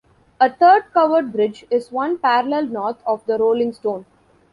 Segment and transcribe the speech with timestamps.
[0.39, 4.07] A third covered bridge is one parallel north of the Rolling Stone.